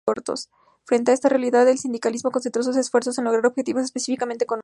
[0.83, 4.59] Frente a esta realidad, el sindicalismo concentró sus esfuerzos en lograr objetivos específicamente económicos.